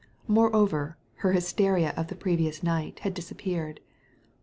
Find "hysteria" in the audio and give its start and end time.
1.33-1.93